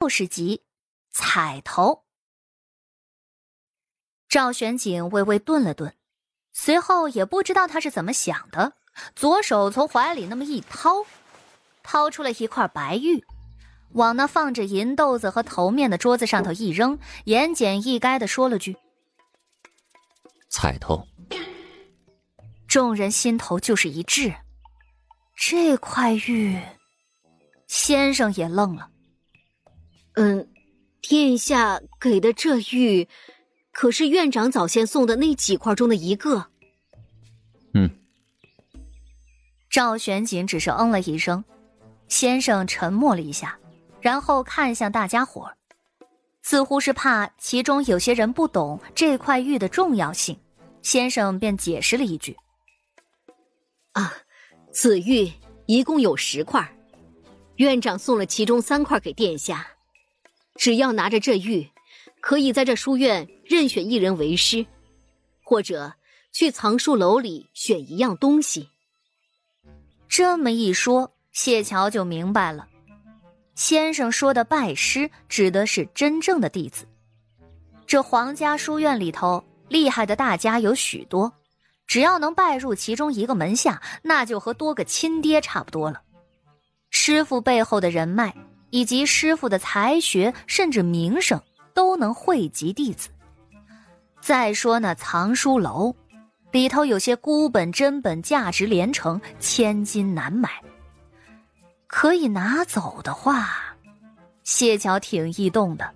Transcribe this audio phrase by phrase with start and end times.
[0.00, 0.62] 六十集，
[1.10, 2.04] 彩头。
[4.30, 5.94] 赵玄景微微顿了顿，
[6.54, 8.72] 随后也不知道他是怎么想的，
[9.14, 11.04] 左手从怀里那么一掏，
[11.82, 13.22] 掏出了一块白玉，
[13.92, 18.74] 往那放着银豆子和头面的桌子上头一扔，言简意赅的说了句
[20.48, 21.06] ：“彩头。”
[22.66, 24.34] 众人心头就是一滞，
[25.36, 26.58] 这块玉，
[27.66, 28.90] 先生也愣了。
[30.14, 30.48] 嗯，
[31.00, 33.08] 殿下给的这玉，
[33.72, 36.46] 可是院长早先送的那几块中的一个。
[37.74, 37.88] 嗯。
[39.70, 41.44] 赵玄锦只是嗯了一声，
[42.08, 43.56] 先生沉默了一下，
[44.00, 45.56] 然后看向大家伙儿，
[46.42, 50.36] 似乎是怕其中有些人不懂这块玉的重要性，
[50.82, 52.36] 先生便解释了一句
[53.94, 54.12] ：“啊，
[54.72, 55.32] 此玉
[55.66, 56.68] 一共有十块，
[57.56, 59.64] 院长送了其中三块给殿下。”
[60.56, 61.68] 只要拿着这玉，
[62.20, 64.66] 可以在这书院任选一人为师，
[65.42, 65.92] 或者
[66.32, 68.68] 去藏书楼里选一样东西。
[70.08, 72.68] 这么一说，谢桥就明白了，
[73.54, 76.86] 先生说的拜师指的是真正的弟子。
[77.86, 81.32] 这皇家书院里头厉害的大家有许多，
[81.86, 86.02] 只要能拜入其中一个门下，那就和多个亲爹差不多了。
[86.90, 88.34] 师傅背后的人脉。
[88.70, 91.40] 以及师傅的才学，甚至名声，
[91.74, 93.08] 都能惠及弟子。
[94.20, 95.94] 再说那藏书楼，
[96.52, 100.50] 里头有些孤本真本，价值连城，千金难买。
[101.86, 103.48] 可以拿走的话，
[104.44, 105.92] 谢桥挺异动的。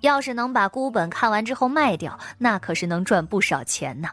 [0.00, 4.08] 要是能把孤本看完之后卖掉，那可是能赚不少钱呢。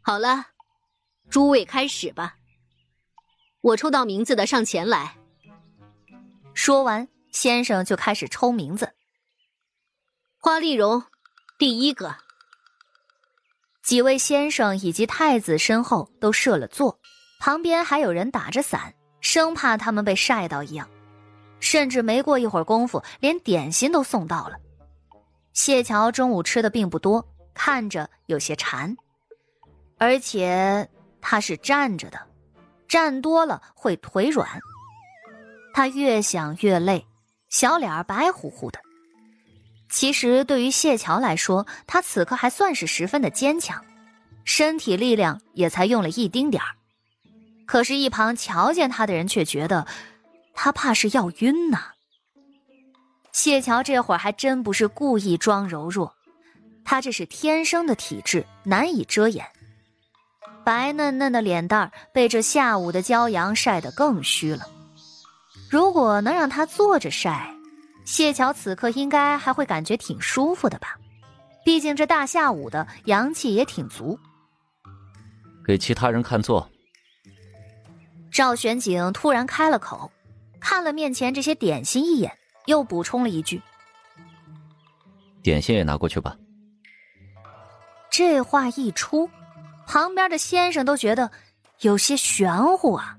[0.00, 0.46] 好了，
[1.28, 2.34] 诸位开始吧。
[3.60, 5.14] 我抽到名字的上前来。
[6.54, 8.92] 说完，先生就开始抽名字。
[10.38, 11.02] 花丽荣，
[11.58, 12.14] 第一个。
[13.82, 16.98] 几位先生以及太子身后都设了座，
[17.40, 20.88] 旁边还有人打着伞，生怕他们被晒到一样。
[21.58, 24.56] 甚至没过一会儿功夫，连点心都送到了。
[25.52, 28.96] 谢桥中午吃的并不多，看着有些馋，
[29.98, 30.88] 而且
[31.20, 32.20] 他是站着的，
[32.88, 34.60] 站多了会腿软。
[35.72, 37.06] 他越想越累，
[37.48, 38.78] 小脸儿白乎乎的。
[39.88, 43.84] 其实对于谢桥来说，他此刻还算是十分的坚强，
[44.44, 46.68] 身体力量也才用了一丁点儿。
[47.66, 49.86] 可是，一旁瞧见他的人却觉得
[50.54, 51.78] 他怕是要晕呢。
[53.32, 56.14] 谢桥这会儿还真不是故意装柔弱，
[56.84, 59.46] 他这是天生的体质，难以遮掩。
[60.64, 64.66] 白嫩嫩的脸蛋儿被这下午的骄阳晒得更虚了。
[65.72, 67.50] 如果能让他坐着晒，
[68.04, 70.98] 谢桥此刻应该还会感觉挺舒服的吧？
[71.64, 74.18] 毕竟这大下午的阳气也挺足。
[75.64, 76.68] 给其他人看座。
[78.30, 80.12] 赵玄景突然开了口，
[80.60, 82.30] 看了面前这些点心一眼，
[82.66, 83.58] 又补充了一句
[85.42, 86.36] ：“点心也拿过去吧。”
[88.12, 89.26] 这话一出，
[89.86, 91.30] 旁边的先生都觉得
[91.80, 93.16] 有些玄乎啊。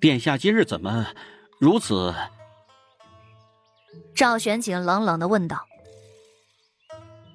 [0.00, 1.06] 殿下今日怎么
[1.58, 2.14] 如此？
[4.14, 5.62] 赵玄景冷冷的问道：“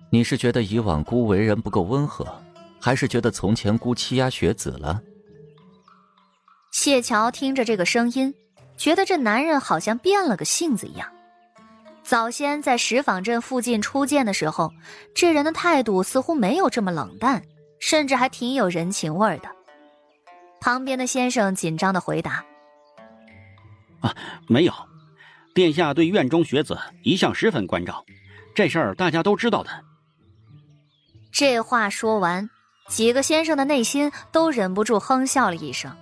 [0.09, 2.25] 你是觉得以往孤为人不够温和，
[2.81, 4.99] 还是觉得从前孤欺压学子了？”
[6.73, 8.33] 谢桥听着这个声音，
[8.77, 11.07] 觉得这男人好像变了个性子一样。
[12.01, 14.73] 早先在石坊镇附近初见的时候，
[15.13, 17.43] 这人的态度似乎没有这么冷淡，
[17.79, 19.49] 甚至还挺有人情味的。
[20.59, 22.43] 旁边的先生紧张的回答。
[24.05, 24.15] 啊
[24.47, 24.73] 没有，
[25.53, 28.05] 殿下对院中学子一向十分关照，
[28.53, 29.69] 这事儿大家都知道的。
[31.31, 32.49] 这话说完，
[32.87, 35.95] 几个先生的内心都忍不住哼笑了一声。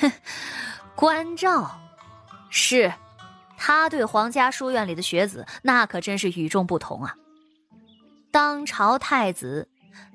[0.94, 1.80] 关照，
[2.50, 2.92] 是，
[3.56, 7.14] 他对皇家书院里的学子那可真是与众不同啊。
[8.30, 9.68] 当朝太子，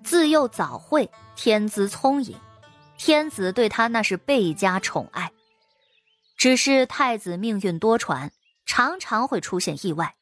[0.04, 2.36] 自幼早慧，天资聪颖，
[2.98, 5.32] 天子对他那是倍加宠爱。
[6.36, 8.30] 只是太子命运多舛，
[8.66, 10.16] 常常会出现意外。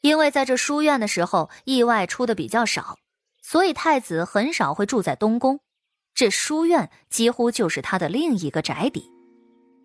[0.00, 2.96] 因为在这书院的时候，意外出的比较少，
[3.42, 5.60] 所以太子很少会住在东宫。
[6.14, 9.10] 这书院几乎就是他的另一个宅邸。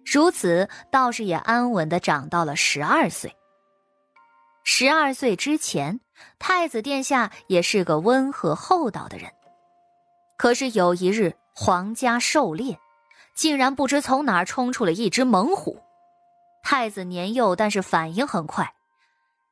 [0.06, 3.36] 如此，倒是也安稳的长到了十二岁。
[4.63, 6.00] 十二岁之前，
[6.39, 9.30] 太子殿下也是个温和厚道的人。
[10.38, 12.77] 可是有一日，皇家狩猎。
[13.36, 15.78] 竟然不知从哪儿冲出了一只猛虎，
[16.64, 18.74] 太子年幼，但是反应很快。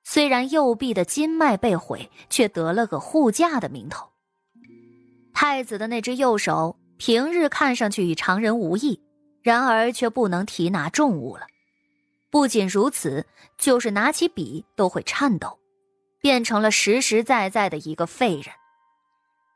[0.05, 4.09] 虽然右臂的筋脉被毁，却得了个护驾的名头。
[5.33, 9.01] 太子的那只右手，平日看上去与常人无异，
[9.41, 11.45] 然而却不能提拿重物了。
[12.29, 13.25] 不仅如此，
[13.57, 15.59] 就是拿起笔都会颤抖，
[16.21, 18.45] 变成了实实在在的一个废人。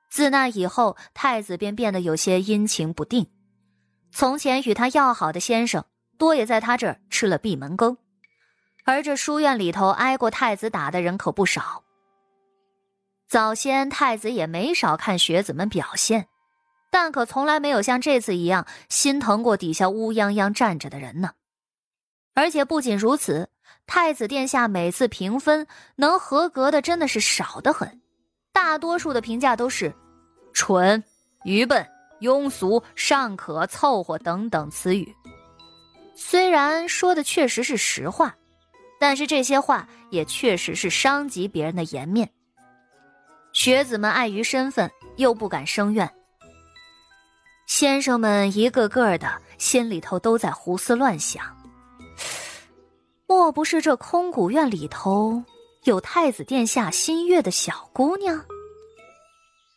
[0.09, 3.25] 自那以后，太子便变得有些阴晴不定。
[4.11, 5.85] 从前与他要好的先生，
[6.17, 7.97] 多也在他这儿吃了闭门羹。
[8.85, 11.83] 而这书院里头挨过太子打的人可不少。
[13.27, 16.27] 早先太子也没少看学子们表现，
[16.89, 21.31] 但可从来没有像这次一样心疼过底下乌泱泱站着的人呢。
[22.33, 23.49] 而且不仅如此，
[23.85, 25.67] 太子殿下每次评分
[25.97, 27.99] 能合格的真的是少得很，
[28.53, 29.93] 大多数的评价都是
[30.53, 31.03] 蠢、
[31.43, 31.85] 愚笨、
[32.21, 35.15] 庸俗、尚可凑合等等词语。
[36.15, 38.35] 虽然说的确实是实话。
[38.99, 42.27] 但是这些话也确实是伤及别人的颜面。
[43.53, 46.11] 学子们碍于身份，又不敢声怨。
[47.67, 51.45] 先生们一个个的心里头都在胡思乱想：
[53.27, 55.43] 莫不是这空谷院里头
[55.83, 58.43] 有太子殿下心悦的小姑娘？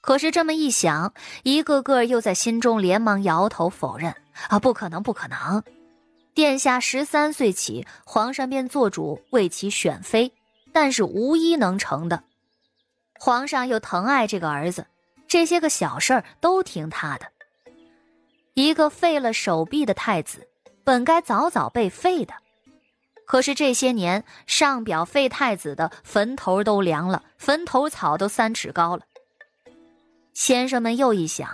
[0.00, 1.12] 可是这么一想，
[1.43, 4.14] 一个个又在心中连忙摇头否认：
[4.49, 5.62] 啊，不可能，不可能！
[6.32, 10.32] 殿下十三岁起，皇上便做主为其选妃，
[10.73, 12.23] 但是无一能成的。
[13.19, 14.87] 皇上又疼爱这个儿子，
[15.29, 17.26] 这些个小事儿都听他的。
[18.55, 20.49] 一个废了手臂的太子，
[20.82, 22.32] 本该早早被废的，
[23.26, 29.03] 可是这些年上表废太子的坟头都凉了，坟头草都三尺高了。
[30.32, 31.49] 先生们又一想，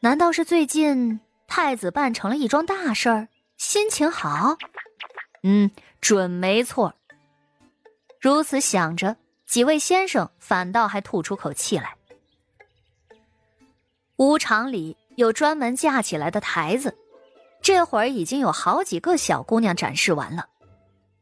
[0.00, 1.20] 难道是最近？
[1.46, 3.28] 太子办成了一桩大事儿，
[3.58, 4.56] 心情好，
[5.44, 6.92] 嗯，准没错。
[8.20, 9.16] 如此想着，
[9.46, 11.94] 几位先生反倒还吐出口气来。
[14.16, 16.96] 屋场里有专门架起来的台子，
[17.62, 20.48] 这会儿已经有好几个小姑娘展示完了。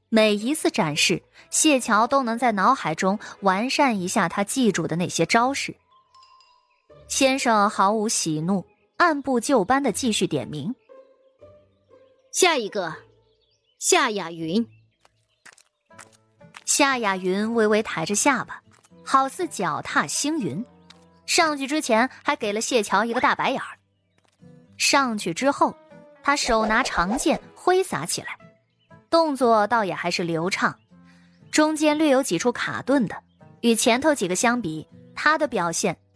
[0.09, 5.77] 每一次展示，谢桥都能在脑海中完善一下他记住的那些招式。
[7.13, 8.67] 先生毫无喜怒。
[8.97, 10.75] 按部就班的继续点名。
[12.33, 12.95] 下一个，
[13.79, 14.67] 夏雅云。
[16.65, 18.63] 夏雅云微微抬着下巴，
[19.05, 20.65] 好似脚踏星云。
[21.27, 23.77] 上去之前还给了谢桥一个大白眼儿。
[24.79, 25.77] 上去之后，
[26.23, 28.39] 他手拿长剑挥洒起来，
[29.11, 30.75] 动作倒也还是流畅，
[31.51, 33.15] 中间略有几处卡顿的。
[33.61, 35.95] 与前头几个相比，他的表现